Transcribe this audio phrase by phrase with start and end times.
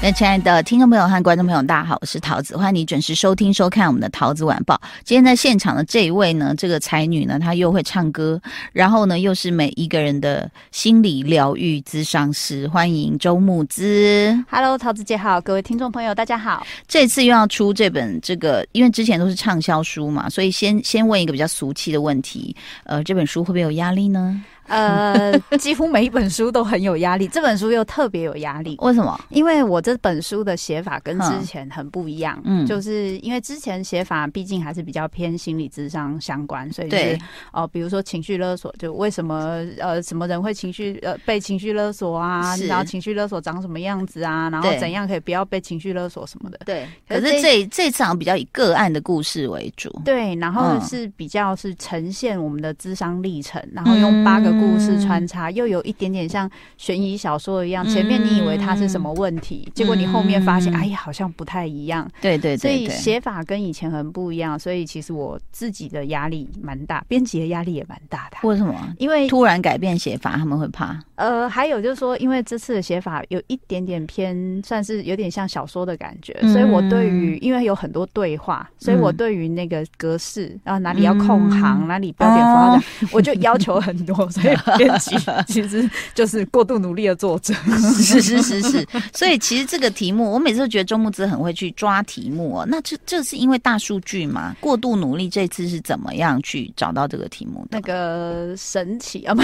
[0.00, 4.80] 那亲爱的听众朋友和观众朋友，大家好，我是桃子，欢迎你准时收听收看我们的桃子晚报。
[5.02, 8.40] 今天在现场的这一位呢，这个才女呢，她又会唱歌，
[8.72, 12.68] 然后呢，又是每一个人的心理疗愈咨商师。
[12.68, 14.40] 欢迎周木姿。
[14.48, 16.64] Hello，桃子姐好，各位听众朋友大家好。
[16.86, 22.54] 这次又要出这本这个，因为之前都是畅销书嘛，所以先先问一个比较俗气的问题，
[22.84, 24.40] 呃，这本书会不会有压力呢？
[24.68, 28.76] 呃，几乎每一本书都很有压力， 这本书又特别有压力。
[28.80, 29.18] 为什么？
[29.30, 32.38] 因为我这本书的写法跟之前很不一样。
[32.44, 37.14] 嗯，就是因为之前写法毕竟还是比较偏心理智商相关，所以是
[37.52, 42.54] 哦、呃，比如说情绪勒索，就为什么呃什么人会情绪呃被情绪勒索啊？
[42.68, 44.50] 然后情绪勒索长什么样子啊？
[44.50, 46.58] 然后怎样可以不要被情绪勒索什么的？
[46.66, 46.86] 对。
[47.08, 49.88] 可是这这次好像比较以个案的故事为主。
[50.04, 54.57] 对，然后是比较是呈现我们的智商历程，然后用八个。
[54.58, 57.86] 故事穿插，又有一点点像悬疑小说一样。
[57.88, 62.08] 前面你以为它是什么问题，结果你后面发现，哎呀，好像不太一样。
[62.20, 64.58] 对对对，所以写法跟以前很不一样。
[64.58, 68.48] 所以其实我自己的压力蛮大，编辑的压力也蛮大的。
[68.48, 68.74] 为什么？
[68.98, 70.98] 因为突然改变写法，他们会怕。
[71.18, 76.32] 呃，还有就是说，因为这次的写法有一点点偏，算是有点像小说的感觉。
[76.52, 82.80] 所以我对于，因为有很多对话，所以我对于那个格式，然后哪里要空行，哪里标点符号，
[83.12, 84.14] 我就要求很多。
[84.30, 84.56] 所以。
[84.78, 85.16] 编辑
[85.48, 87.52] 其实就是过度努力的作者，
[87.98, 88.86] 是是是是。
[89.12, 92.66] 所以其实这个题目，我每次都觉得周木子很会去抓题目哦。
[92.68, 94.54] 那这这是因为大数据吗？
[94.60, 97.68] 过度努力这次是怎么样去找到这个题目的？
[97.72, 99.42] 那个神奇啊，不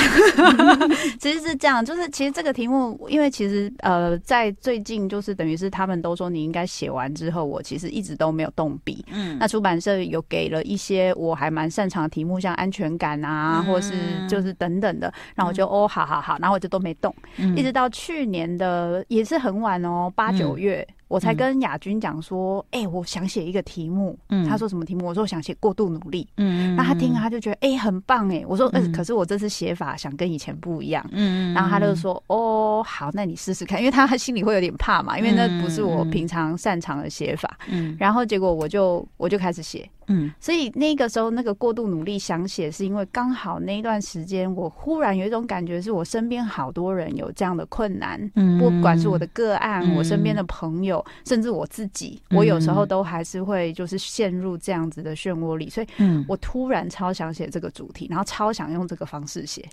[1.18, 9.02] 其实是这样，就是其实这个题目，因为其实呃，在最近就是等于是他们都说你应该写完之后，我其实一直都没有动笔。
[9.10, 13.94] 嗯，那出版社有给了一些我还蛮擅长的题目，像安全感啊，或是
[14.28, 15.10] 就是等等的。
[15.34, 20.86] 然后我就哦，好好好，然后我就都没动，嗯、一直到去年的也是很晚哦，八九月。
[21.04, 24.18] 嗯我才跟亚军讲说，哎、欸，我想写一个题目。
[24.30, 25.06] 嗯，他说什么题目？
[25.06, 26.26] 我说我想写过度努力。
[26.38, 28.42] 嗯，那他听了他就觉得，哎、欸，很棒哎。
[28.48, 31.04] 我说，嗯、欸，可是我这次写法想跟以前不一样。
[31.12, 37.58] 嗯，然后他就说，哦，好，那你试试看，因为他心里会有点怕嘛，因为那不是我平常擅长的写法。
[37.68, 39.88] 嗯，然后结果我就我就开始写。
[40.08, 48.18] 嗯，所以那个时候那个过度努力想写，是因为刚好那一段时间，我忽然有一种感觉，是我身边好多人有这样的困难。
[48.34, 51.04] 嗯，不管是我的个案，我身边的朋友。
[51.24, 55.86] 甚至我自己，我有时候都还是会就是陷入这样子的漩涡里，所以，
[56.28, 59.64] 我突然超想写这个主题，然后超想用这个方式写。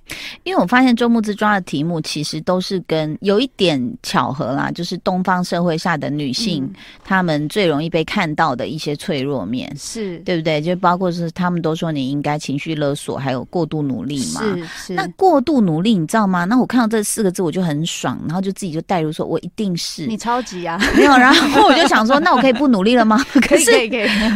[0.44, 6.72] 因为我发现周木之抓的题目其实都是跟有一点巧合啦，就是东方社会下的女性，
[7.04, 10.62] 她们最容易被看到的一些脆弱面，是对不对？
[10.62, 14.42] 就包括是他们都说你应该情绪勒索，还有过度努力嘛。
[14.42, 14.94] 是是。
[14.94, 16.46] 那过度努力，你知道吗？
[16.46, 23.18] 那我看到这四个字，我就很爽，然后就自己就带入说，我一定是你超级啊，没有，然后我就想说， 那我可以不努力了吗？
[23.42, 23.72] 可是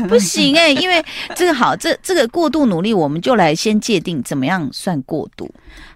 [0.08, 1.04] 不行哎、欸，因为
[1.36, 5.50] 这个好，这这个过度努力，我们就来先界定怎么样算过度。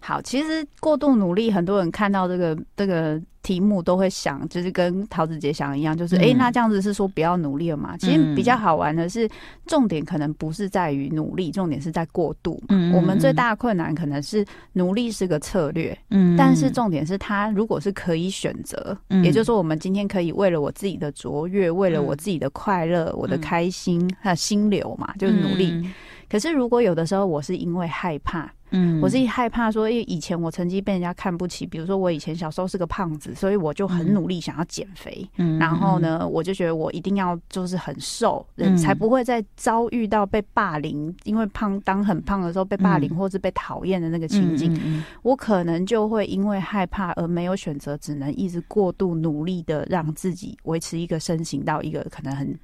[0.10, 7.96] 好，其实过度努力，很多人看到这个这个题目都会想，就是跟陶子姐想一样，就是哎、嗯欸，那这样子是说不要努力了嘛？
[7.96, 9.30] 其实比较好玩的是，
[9.68, 12.60] 重点可能不是在于努力，重点是在过度。
[12.70, 14.44] 嗯，我们最大的困难可能是
[14.74, 25.88] 努力是个策略，嗯，但是重点是它如果是可以选择，嗯，也就是说，我们今天可以为了我自己的卓越，为了我自己的快乐，我的开心，还有心流嘛，就是努力。
[26.28, 28.52] 可是如果有的时候我是因为害怕。
[28.72, 35.28] 嗯，我自己害怕说，因为以前我曾经被人家看不起，比如说我以前小时候是个胖子，所以我就很努力想要减肥。
[35.38, 52.58] 嗯，然后呢，我就觉得我一定要就是很瘦，人才不会再遭遇到被霸凌，因为胖当很胖的时候被霸凌或是被讨厌的那个情境，我可能就会因为害怕而没有选择，只能一直过度努力的让自己维持一个身形到一个可能很。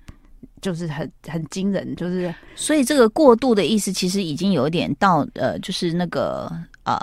[0.61, 6.51] 就是很很惊人，就是所以这个过度的意思，其实已经有点到呃，就是那个
[6.83, 6.99] 呃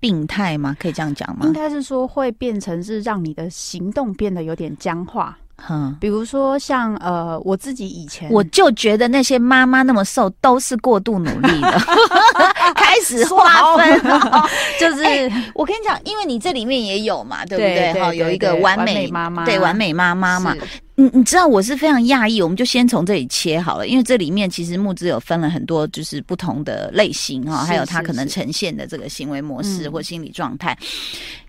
[0.00, 0.76] 病态吗？
[0.78, 1.46] 可以这样讲吗？
[1.46, 5.36] 应该是说会变成是让你的行动变得有点僵化。
[5.68, 11.78] 嗯，比如说像呃，我自己以前我就觉得那些妈妈那么瘦都是过度努力的，
[12.94, 14.00] 开始划分，
[14.78, 17.92] 就是、欸、我跟你讲，因为你这里面也有嘛，对不对？
[17.94, 20.54] 哈，有一个完美妈妈，对，完美妈妈嘛。
[20.96, 30.78] 你你知道我是非常讶异，我们就先从这里切好了，因为这里面其实木子有分了很多，就是不同的类型哈，还有他可能呈现的这个行为模式或心理状态。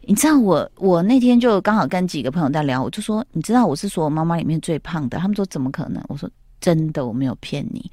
[0.01, 6.03] 你知道我我那天就刚好跟几个朋友在聊，我就说，你知道我是所有妈妈里面最胖的，他们说怎么可能？
[6.07, 6.27] 我说
[6.59, 7.91] 真的，我没有骗你。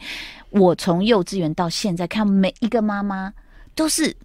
[0.48, 3.30] 我从幼稚园到现在看每一个妈妈
[3.74, 4.14] 都是。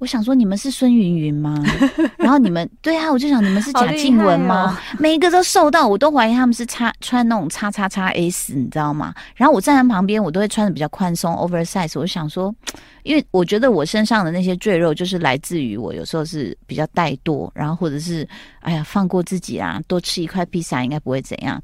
[0.00, 1.62] 我想说，你们是孙云云吗？
[2.16, 4.74] 然后你们对啊，我就想你们是贾静雯吗？
[4.74, 9.12] 哦、每一个都瘦到，我都怀疑他们是叉穿那种叉叉叉 S，你知道吗？
[9.34, 12.00] 然后我站在旁边，我都会穿的比较宽松 oversize。
[12.00, 12.54] 我想说，
[13.04, 18.26] 因为我觉得我身上的那些赘肉，就是来自于我有时候是比较怠惰，然后或者是
[18.60, 21.62] 哎呀放过自己啊，多吃一块披萨应该不会怎样。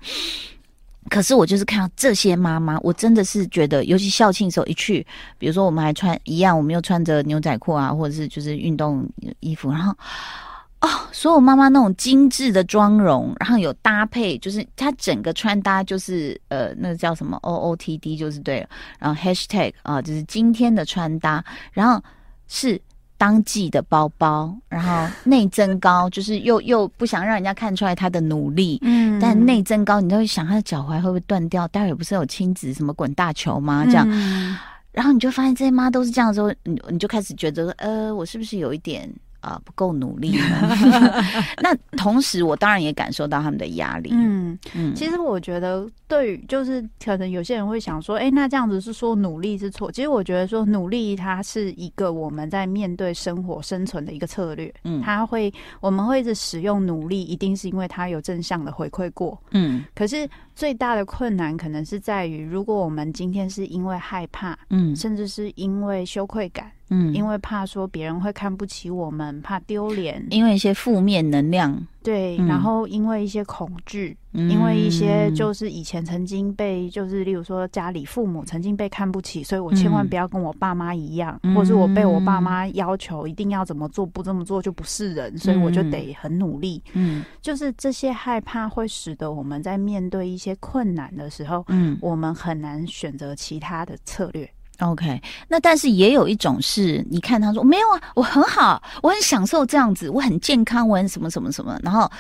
[1.08, 5.06] 可是我就是看到这些妈妈，我真的是觉得，尤其校庆时候一去，
[5.38, 9.08] 比如说我们还穿一样，我们又穿着牛仔裤啊，或者是就是运动
[9.40, 9.92] 衣服，然后
[10.80, 18.68] 哦，所有妈妈那种精致的妆容，然后有搭配，就是她整个穿搭就是呃，那个叫什么 O O T D 就是对了，
[18.98, 22.02] 然后 Hashtag 啊，就是今天的穿搭，然后
[22.48, 22.80] 是。
[23.18, 31.66] 当季的包包，然后 内增高，就是又又不想让人家看出来他的努力，嗯，但内增高，你都会想他的脚踝会不会断掉？
[31.68, 33.84] 待会不是有亲子什么滚大球吗？
[33.86, 34.56] 这样，嗯、
[34.92, 39.10] 然后你就发现这些妈都是这样的时候，你你就开始觉得，呃，我是不是有一点？
[39.40, 40.38] 啊，不够努力。
[41.62, 44.10] 那同时，我当然也感受到他们的压力。
[44.12, 49.90] 嗯嗯，其实我觉得，对于就是可能有些人会想说，哎、欸，那这样子是说努力是错。
[49.90, 54.72] 其实我觉得说努力，它是一个我们在面对生活生存的一个策略。
[54.84, 59.40] 嗯，它会我们会一直使用努力，一定是因为它有正向的回馈过。
[59.50, 66.70] 嗯，可是最大的困难可能是在于，如果我们今天是因为害怕，嗯，甚至是因为羞愧感。
[66.88, 86.80] 嗯，因为怕说别人会看不起我们，怕丢脸，因为一些负面能量，对，嗯、然后因为一些恐惧，嗯、因为一些就是以前曾经被，就是例如说家里父母曾经被看不起，所以我千万不要跟我爸妈一样，嗯、或是我被我爸妈要求一定要怎么做，不这么做就不是人，所以我就得很努力。
[86.92, 94.48] 嗯，就是这些害怕会使得我们在面对一些困难的时候，嗯，我们很难选择其他的策略。
[94.80, 102.10] OK，那但是也有一种是，你看他说没有啊，我很好，我很享受这样子，我很健康，我很什么什么什么，然后，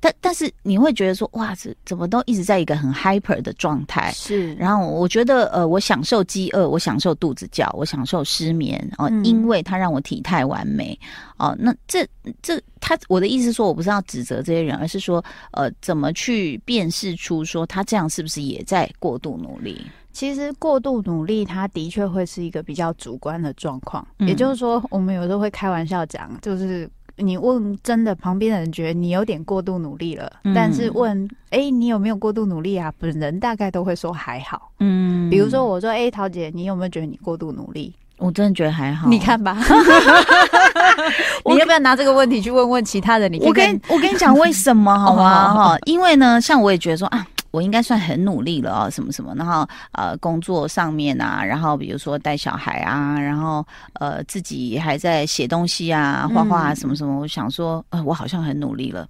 [0.00, 4.10] 但但是你会觉得说，哇，怎怎么都一直在一个很 hyper 的状态？
[4.12, 10.98] 是，然后我觉得呃，我享受饥饿，我享受肚子叫，我享受失眠哦，呃嗯、因为它让我体态完美
[11.36, 11.56] 哦、呃。
[11.58, 12.06] 那这
[12.40, 19.84] 这他我的意思是说，我不是要指责这些人，而是说呃，怎么去辨识出说他这样是不是也在过度努力？
[20.12, 24.06] 其实过度努力，它的确会是一个比较主观的状况。
[24.18, 32.92] 嗯、也就是说，我们有时候会开玩笑讲，就是你问真的旁边的人觉得你有点过度努力了，嗯、但是问哎、欸、你有没有过度努力啊？
[32.98, 34.72] 本人大概都会说还好。
[34.80, 37.94] 嗯，比如说我说哎桃姐，你有没有觉得你过度努力？
[38.18, 39.08] 我真的觉得还好。
[39.08, 39.56] 你看吧，
[41.46, 43.32] 你要不要拿这个问题去问问其他人？
[43.32, 45.54] 你我跟我跟你讲为什么好吗？
[45.54, 47.26] 哈，因为呢，像我也觉得说啊。
[47.50, 57.14] 我应该算很努力了哦，什么什么，然后呃，工作上面啊，然后比如说带小孩啊，然后呃，自己还在写东西啊，画画啊，什么什么。
[57.14, 59.08] 嗯、我想说，呃，我好像很努力了。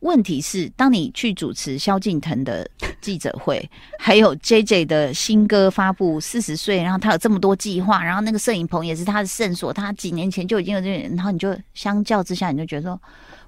[0.00, 2.68] 问题是，当你去主持萧敬腾的
[3.00, 3.68] 记者会，
[3.98, 13.00] 还有 JJ 的新歌发布四十岁，然后他有这么多计划，然后那个摄影棚也是他的圣所，他几年前就已经有这个，然后你就相较之下，你就觉得说。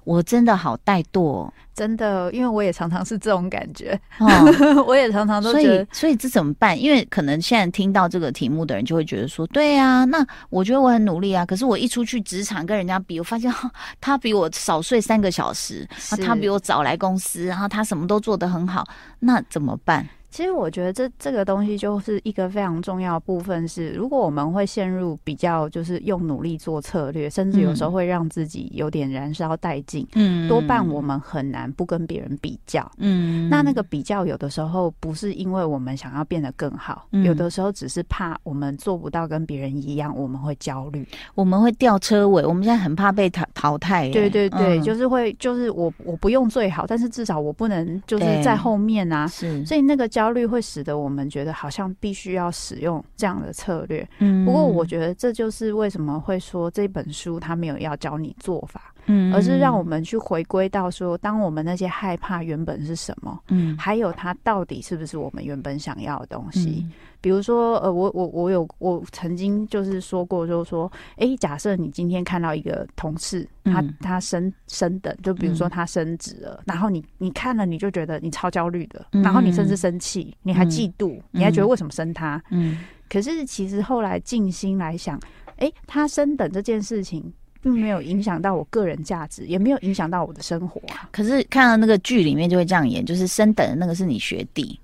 [0.05, 4.27] 我真的好怠惰，真的，因为我也常常是这种感觉，哦、
[4.87, 6.79] 我也常常都觉得，所以，所以这怎么办？
[6.79, 13.51] 因为可能现在听到这个题目的人就会觉得说，对啊，那我觉得我很努力啊，可是我一出去职场跟人家比，我发现
[14.01, 15.87] 他比我少睡三个小时，
[16.25, 18.87] 他比我早来公司，然后他什么都做得很好，
[19.19, 20.07] 那怎么办？
[20.33, 30.07] 其实我觉得这这个东西就是一个非常重要的部分是，如果我们会陷入比较，就是用努力做策略，甚至有时候会让自己有点燃烧殆尽。
[30.15, 32.91] 嗯，多半我们很难不跟别人比较。
[32.97, 42.43] 嗯，那那个比较有的时候不是因为我们想要变得更好，嗯、有的时候只是怕我们做不到跟别人一样，我们会焦虑，我们会掉车尾。
[42.43, 44.09] 我们现在很怕被淘淘汰。
[44.09, 49.27] 对对对，嗯、就是会，就是我我不用最好，但是至少我不能就是在后面啊。
[49.27, 50.22] 是，所以那个焦。
[50.23, 54.07] 焦虑会使得我们觉得好像必须要使用这样的策略。
[54.19, 66.85] 嗯，不过我觉得这就是为什么会说这本书它没有要教你做法，嗯，而是让我们去回归到说，当我们那些害怕原本是什么，嗯，还有它到底是不是我们原本想要的东西。
[66.85, 66.91] 嗯。
[67.21, 82.43] 比如说，呃，我我我有我曾经就是说过，就是说，哎、欸，假设你今天看到一个同事，他他升升等，就比如说他升职了，嗯、然后你你看了你就觉得你超焦虑的，嗯、然后你甚至生气，你还嫉妒，嗯、你还觉得为什么升他？
[82.49, 82.79] 嗯，
[83.09, 85.17] 可是其实后来静心来想，
[85.55, 87.31] 哎、欸，他升等这件事情。
[87.63, 91.09] 并没有影响到我个人价值，也没有影响到我的生活啊。
[91.11, 94.77] 可是看到那个剧里面就会这样演，就是升等的那个是你学弟。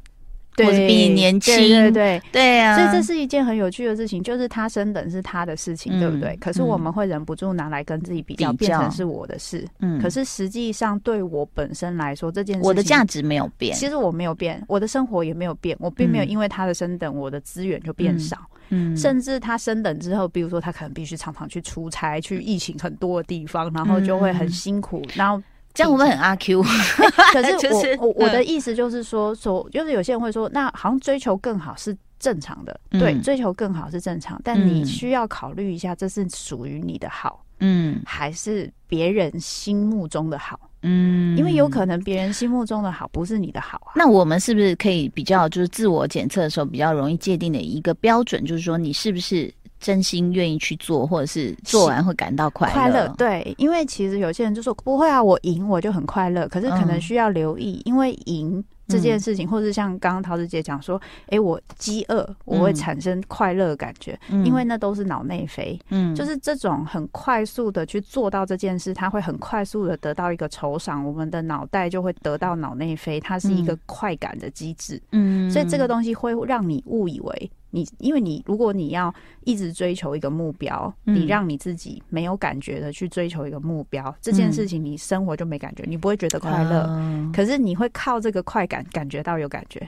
[0.65, 6.35] 或者比你年轻，对对对对啊，所以这是一件很有趣的事情，就是他升等是他的事情，嗯、对不对？
[6.37, 9.67] 可是我们会忍不住拿来跟自己比较，比较变成是我的事。
[9.79, 18.37] 嗯，可是实际上对我本身来说，这件事情我的价值没有变，其实我没有变，我的生活也没有变，我并没有因为他的升等，我的资源就变少。
[18.69, 25.41] 嗯，甚至他升等之后，比如说他可能必须常常去出差，去疫情很多的地方，然后就会很辛苦，然后。
[25.73, 26.61] 这样我们很阿 Q，
[27.33, 43.93] 可是我、 就是、我我的意思就是说说，就是有些人会说，那好像追求更好是正常的，嗯、对，追求更好是正常，但你需要考虑一下，这是属于你的好，嗯，还是别人心目中的好，嗯，因为有可能别人心目中的好不是你的好啊。
[43.95, 49.53] 那我们是不是可以比较就是自我检测的时候比较容易界定的一个标准，就是说你是不是？
[49.79, 52.73] 真心愿意去做，或者是做完会感到快乐。
[52.73, 56.47] 快乐，对，因为其实有些人就说不会啊，我赢我就很快乐。
[56.47, 65.79] 可是可能需要留意，嗯、因为赢这件事情，嗯、或是像刚刚陶子姐讲说，哎、欸，我饥饿我会产生快乐的感觉，嗯、因为那都是脑内啡。
[65.89, 75.01] 嗯，就是这种很快速的去做到这件事，它会很快速的得到一个酬赏，我们的脑袋就会得到脑内啡，它是一个快感的机制。
[75.11, 77.51] 嗯，所以这个东西会让你误以为。
[77.71, 79.13] 你因为你如果你要
[79.45, 86.85] 一直追求一个目标，嗯、你让你自己没有感觉的去追求一个目标，嗯、这件事情你生活就没感觉，你不会觉得快乐。
[86.89, 89.87] 嗯、可是你会靠这个快感感觉到有感觉，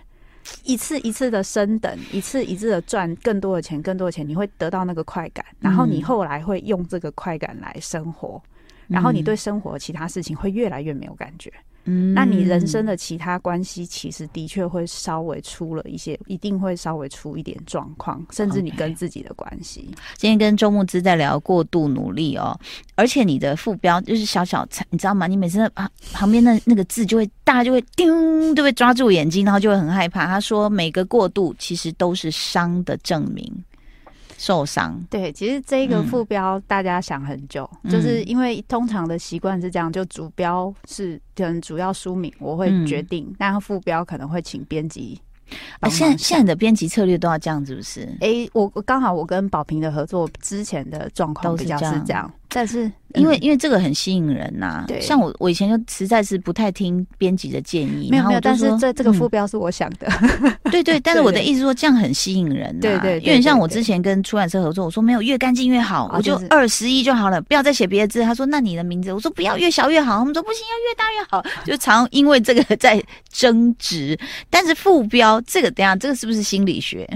[0.64, 8.42] 一次一次的升等，一次一次的赚更多的钱，更多的钱，你会得到那个快感，然后你后来会用这个快感来生活，
[8.88, 11.52] 嗯、然后你对生活其他事情会越来越没有感觉。
[11.52, 19.90] 嗯，那你人生的其他关系其实的确会稍微出了一些，一定会稍微出一点状况，甚至你跟自己的关系。
[19.92, 19.98] Okay.
[20.18, 22.58] 今天跟周牧之在聊过度努力哦，
[22.96, 25.28] 而且你的副标就是小小你知道吗？
[25.28, 30.28] 你每次啊旁边的那个字就会大家就会叮，就会抓住眼睛，然后就会很害怕。
[30.28, 33.52] 他说每个过度其实都是伤的证明。
[34.42, 35.00] 受伤。
[35.08, 45.22] 对，其实这个副标大家想很久，嗯、就是因为通常的习惯是这样，就主标是可能主要书名我会决定，嗯、但副标可能会请编辑。
[45.80, 48.02] 啊，现在现在的编辑策略都要这样，是不是？
[48.22, 52.32] 哎、欸，我刚好我跟宝平的合作之前的状况比较是这样。
[52.54, 60.08] 但是因为因为这个很吸引人呐、啊，对，像我我以前就实在是不太听编辑的建议，没有没有，但是这这个副标是我想的，
[60.64, 68.22] 嗯、对对，但是我的意思说这样很吸引人、啊，对，对对，因为像我之前跟出版社合作，我说没有越干净越好，我就二十一就好了，不要再写别的字。
[68.24, 74.18] 他说那你的名字，我说不要越小越好，他们说不行要越大越好，就常因为这个在争执。
[74.50, 77.08] 但是副标这个等下这个是不是心理学？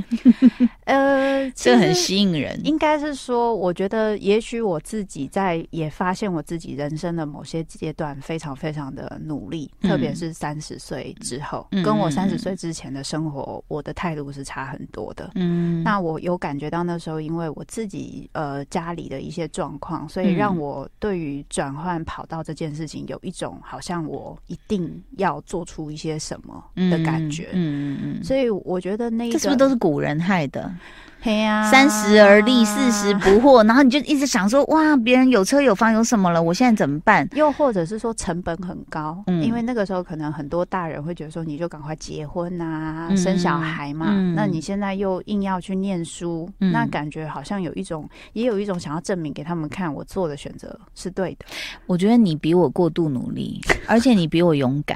[0.86, 5.30] 呃，这个很吸引人，应该是说，我觉得也许我自己。
[5.36, 15.32] 在也发现我自己人生的某些阶段非常非常的努力，嗯、特别是三十岁之后，嗯、跟我三十岁之前的生活，嗯、我的态度是差很多的。
[15.36, 27.50] 嗯，那我有感觉到那时候，因为我自己呃家里的一些状况，所以让我对于转换跑道这件事情有一种好像我一定要做出一些什么的感觉。
[27.52, 30.74] 嗯嗯嗯，嗯嗯，所以我觉得那个这是不是都是古人害的？
[31.22, 37.28] 嘿呀，三十而立，四十不惑，然后你就一直想说，哇，别人有车有房有什么了，我现在怎么办？
[37.34, 51.46] 又或者是说成本很高，嗯，因为那个时候可能很多大人会觉得说，你就赶快结婚啊，嗯、生小孩嘛，嗯、那你现在又硬要去念书，嗯、那感觉好像有一种，也有一种想要证明给他们看，我做的选择是对的。
[51.88, 54.96] 我觉得你比我过度努力， 而且你比我勇敢，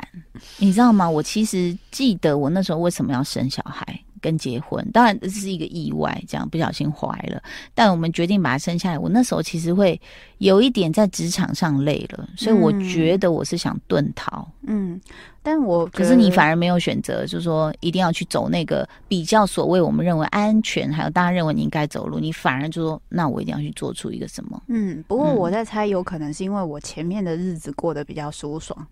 [0.59, 1.09] 你知道吗？
[1.09, 3.99] 我其实记得我那时候为什么要生小孩。
[4.21, 7.41] 跟结婚，当然这是一个意外，这样不小心怀了。
[7.73, 8.99] 但我们决定把它生下来。
[8.99, 9.99] 我那时候其实会
[10.39, 14.47] 有一点在职场上累了，所以我觉得我是想遁逃。
[14.67, 14.99] 嗯。
[15.41, 24.61] 但我可是你反而没有选择，就是说一定要去走那个比较所谓我们认为安全，还有大家认为你应该走路，你反而就说那我一定要去做出一个什么？
[24.67, 28.87] 嗯，不过我在猜，有可能是因为我前面的日子过得比较舒爽，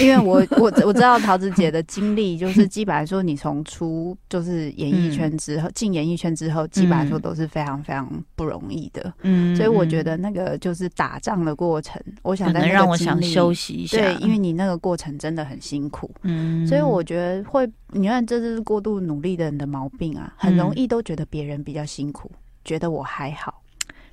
[0.00, 9.12] 因为我 我我知道桃子姐的经历，就是基本上说你从出就是演艺圈之后进演艺圈之后，基本上说都是非常非常不容易的。
[9.22, 15.87] 嗯，所以我觉得那个就是打仗的过程，我想能让我想休息一下，对，因为你那个过程真的很辛苦。
[15.90, 23.62] 苦，嗯，所以我觉得会，你看，这是过度努力的人的毛病啊，很容易都觉得别人比较辛苦，嗯、觉得我还好，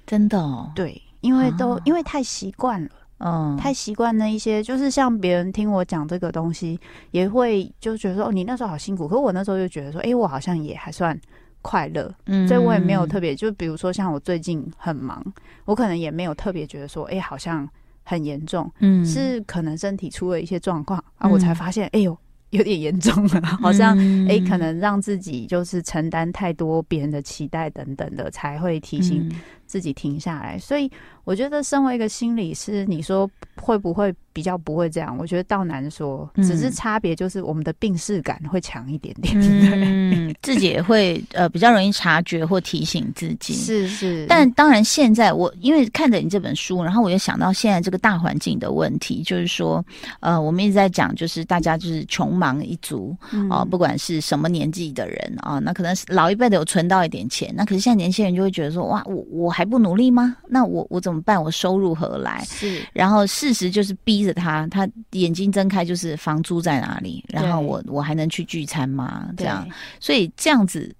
[0.05, 2.89] 真的哦，对，因为都、啊、因为太习惯了，
[3.20, 6.79] 嗯，太习惯那一些，就是像别人听我讲这个东西，
[7.12, 11.20] 也会就觉得说，哦，你那时候好辛苦，可是我那时候就觉得说，哎、欸，我好像也还算
[11.62, 15.24] 快乐，嗯，所以我也没有特别，就比如说像我最近很忙，
[15.65, 17.67] 我可能也没有特别觉得说，哎、欸，好像
[18.05, 22.17] 很严重，嗯，是可能身体出了一些状况啊，我才发现，哎、欸、呦，
[22.51, 23.97] 有点严重了，好像
[24.27, 29.29] 哎、欸，可能让自己就是承担太多别人的期待等等的，才会提醒
[29.75, 30.58] 自己停下来。
[30.58, 30.89] 所以
[31.25, 34.15] 我觉得，身为一个心理师，你说会不会？
[34.36, 44.25] 比较不会这样，我觉得倒难说，只是差别就是我们的病视感会强一点点，嗯，自己也会呃比较容易察觉或提醒自己， 是是。
[44.27, 49.82] 但当然现在我因为看着你这本书，然后我又想到现在这个大环境的问题，就是说
[50.20, 53.15] 呃我们一直在讲，就是大家就是穷忙一族
[53.50, 60.36] 啊、不管是什么年纪的人啊、呃，那可能是老一辈的有存到一点钱，那可是现在年轻人就会觉得说哇，我我还不努力吗？
[60.48, 61.41] 那我我怎么办？
[61.41, 62.43] 我收入何来？
[62.45, 62.81] 是。
[62.91, 64.25] 然后事实就是逼。
[64.25, 69.29] 着他，他眼睛睁开就是房租在哪里，然后我我还能去聚餐吗？
[69.38, 69.67] 这样，
[70.00, 70.91] 所以这样子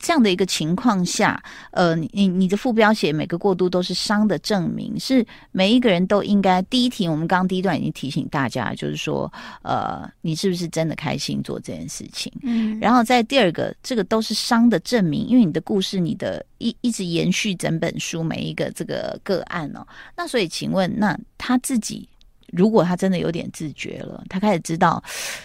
[0.00, 1.40] 这样的一个情况下，
[1.72, 6.62] 呃，你你的副标写每个过渡都是伤的证明，是每一个人都应该。
[6.62, 9.30] 第一题，我们刚刚第一段已经提醒大家，就是说，
[9.62, 12.32] 呃，你是不是真的开心做这件事情？
[12.42, 19.86] 嗯，然后在第二个，这个都是伤的证明，因为你的故事，你的一一直延续整本书每一个这个个案哦。
[20.16, 22.08] 那所以，请问，那他自己？
[22.52, 25.02] 如果他真的有点自觉了，他开始知道，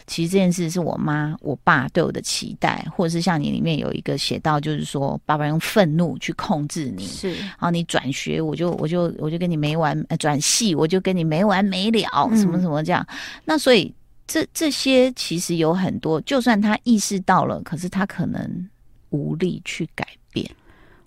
[0.08, 13.06] 其实这件事是我妈、我爸对我的期待，或者是像你里面有一个写到，就是说爸爸用愤怒去控制你，是，然后你转学，我就我就我就跟你没完，呃，转系我就跟你没完没了，什么什么这样。
[13.10, 13.94] 嗯、那所以
[14.28, 18.70] 这这些其实有很多，就算他意识到了，可是他可能
[19.10, 20.50] 无力去改变。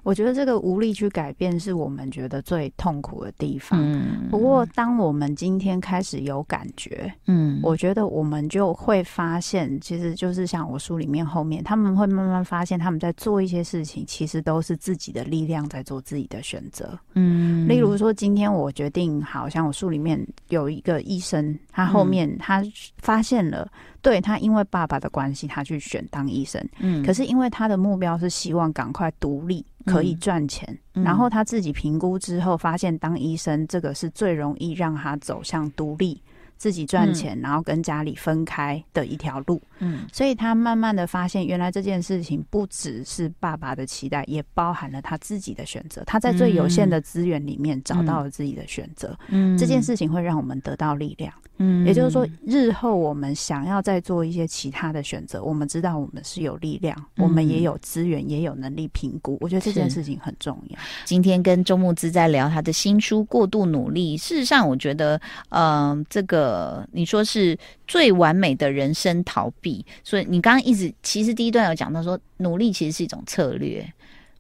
[0.09, 3.79] 我觉得这个无力去改变是我们觉得最痛苦的地方。
[3.79, 16.99] 嗯，不过当我们今天开始有感觉，嗯，我觉得我们就会发现，其实就是像我书里面后面，他们会慢慢发现，他们在做一些事情，其实都是自己的力量在做自己的选择。
[17.13, 22.63] 嗯，例如说，今天我决定，好像我书里面有一个医生，他后面他
[22.97, 23.71] 发现了。
[24.01, 26.65] 对，他因为爸爸的关系，他去选当医生。
[26.79, 30.79] 嗯，可是因为他的目标是希望赶快独立，可以赚钱。
[30.95, 36.23] 嗯，然后他自己评估之后，发现当医生这个是最容易让他走向独立。
[36.61, 39.63] 自己赚钱，然后跟家里分开的一条路。
[39.79, 46.03] 嗯，所以他慢慢的发现，原来这件事情不只是爸爸的期待，也包含了他自己的选择。
[46.05, 49.17] 他在最有限的资源里面找到了自己的选择。
[49.29, 51.33] 嗯，这件事情会让我们得到力量。
[51.59, 59.37] 嗯，也就是说，日后我们想要再做一些其他的选择，我们知道我们是有力量，我们也有资源，也有能力评估。
[59.41, 60.79] 我觉得这件事情很重要。
[61.05, 65.17] 今天跟周牧之在聊他的新书《过度努力》，事实上，我觉得，
[65.51, 66.39] 嗯、呃，这个。
[66.49, 73.87] 呃，你说是最完美的人生逃避，所以你刚刚一直其实第一段有讲到说，努力其实是一种策略，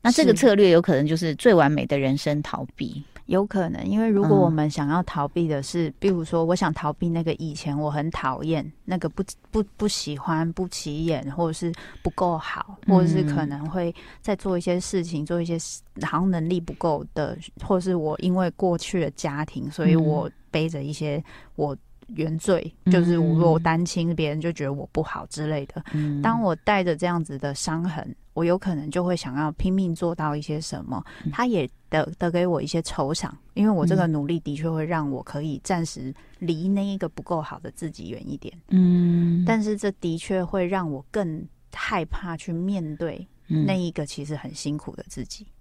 [0.01, 11.71] 那这个策略有可能就是最完美的人生逃避，有可能，因为如果我们想要逃避的是，嗯、比如说我想逃避那个以前我很讨厌那个不不不喜欢不起眼，或者是
[12.03, 15.59] 不够好，或者是可能会在做一些事情，做一些
[16.03, 21.23] 好像能力不够的，或是我因为过去的家庭，所以我背着一些
[21.55, 21.77] 我。
[22.15, 25.85] 原罪就是，我单亲，别人就觉得我不好之类的。
[25.93, 31.05] 嗯，当我带着这样子的伤痕，我有可能就会想要拼命做到一些什么。
[31.33, 38.53] 他也得得给我一些酬赏，因为我这个努力的确会让我可以暂时离那一个不够好的自己远一点。
[38.69, 45.47] 嗯，但是这的确会让我更害怕去面对那一个其实很辛苦的自己。
[45.47, 45.58] 嗯，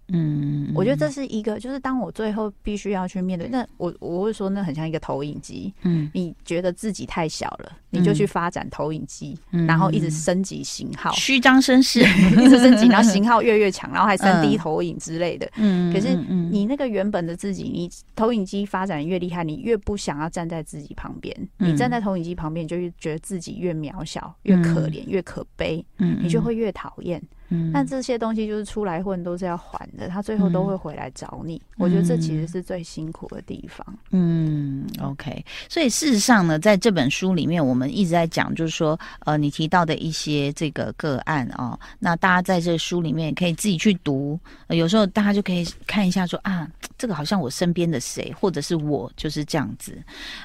[0.73, 5.73] 我觉得这是一个，就是当我最后必须要去面对，那我我会说，那很像一个投影机。
[5.83, 12.01] 嗯，你觉得自己太小了，你就去发展投影机，嗯、然后一直升级型号，虚张声势，
[12.39, 15.49] 一直升级，然后型号越越强， 然后还三 D 投影之类的。
[15.55, 16.15] 嗯，可是
[16.49, 21.35] 你那个原本的自己，你投影机发展越厉害，你越不想要站在自己旁边。
[21.57, 25.83] 你站在投影机旁边，就会觉得自己越渺小、越可怜、越可悲。
[25.97, 27.21] 嗯，你就会越讨厌。
[27.49, 31.55] 嗯，但这些东西就是出来混都是要还的，他最后都会回来找你。
[31.55, 33.85] 嗯、我觉得这其实是最辛苦的地方。
[34.11, 35.45] 嗯，OK。
[35.69, 44.39] 所以事实上呢，在这本书里面，我们一直在讲，就是说，呃，你提到的一些这个个案哦，那大家在这个书里面可以自己去读。
[44.67, 49.97] 呃、有时候大家就可以看一下说，说啊，这个好像我身边的谁，或者是我就是这样子。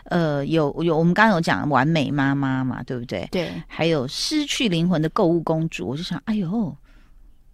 [0.04, 3.26] 呃，有有，我们刚刚有讲完美妈妈嘛，对不对？
[3.32, 3.50] 对。
[3.66, 6.76] 还有失去灵魂的购物公主，我就想，哎呦。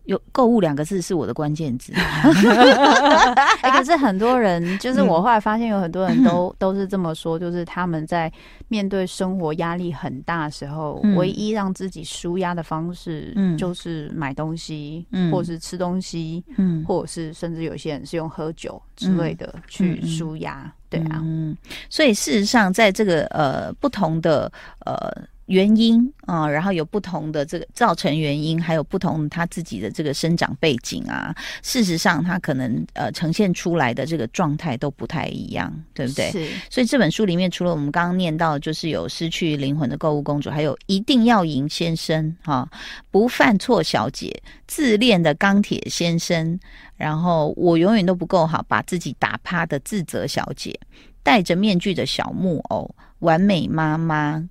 [0.09, 1.92] 有购物两个字是我的关键字。
[3.61, 8.33] 哎，可是很多人，就是我后来发现有很多人都、嗯、 都是这么说，就是他们在
[8.68, 20.62] 面对生活压力很大的时候，嗯、唯一让自己舒压的方式，就是买东西，嗯、或者是吃东西，嗯、或者是甚至有些人是用喝酒之类的去舒压。
[20.64, 21.55] 嗯、对啊，嗯，
[21.90, 24.51] 所以事实上，在这个呃不同的
[24.87, 24.97] 呃。
[25.48, 31.34] 原因啊，然后有不同的这个造成原因，还有不同他自己的这个生长背景啊。
[31.62, 36.30] 事实上，他可能呃呈现出来的这个状态都不太一样，对不对？
[36.30, 36.46] 是。
[36.70, 42.68] 所以这本书里面，除了我们刚刚念到，就是有失去灵魂的购物公主，还有一定要赢先生哈，
[43.11, 46.61] 不犯错小姐，自恋的钢铁先生，
[46.96, 50.78] 然后我永远都不够好，把自己打趴的自责小姐，
[51.22, 54.46] 戴着面具的小木偶，完美妈妈。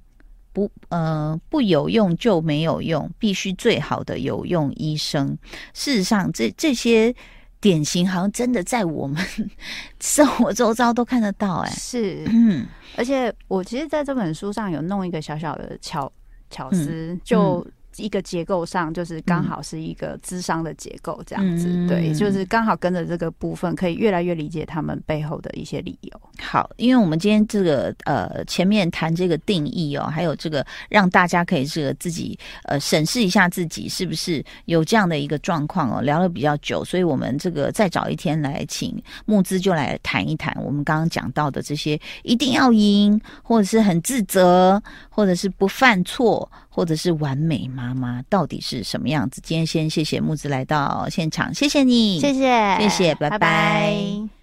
[0.58, 5.38] 不，呃，不有用就没有用，必须最好的有用医生。
[5.76, 7.13] 事实上，这这些
[7.62, 9.24] 典型好像真的在我们
[10.02, 11.70] 生活周遭都看得到，欸。
[11.70, 12.65] 哎，是，嗯，
[12.96, 16.12] 而且我其实在这本书上有弄一个小小的巧
[16.50, 17.63] 巧思，嗯，就。
[17.97, 26.21] 嗯一个结构上就是刚好是一个智商的结构，这样子，嗯、对，就是刚好跟着这个部分，可以越来越理解他们背后的一些理由。
[26.39, 46.49] 好，因为我们今天这个呃前面谈这个定义哦，还有这个让大家可以这个自己呃审视一下自己是不是有这样的一个状况哦，聊了比较久，所以我们这个再找一天来请募资就来谈一谈我们刚刚讲到的这些一定要赢，或者是很自责，或者是不犯错。
[46.77, 49.41] 或者是完美妈妈到底是什么样子？
[49.43, 53.39] 今天先谢谢木子来到现场，谢谢你，谢谢，谢谢，拜拜。
[53.39, 54.37] 拜拜。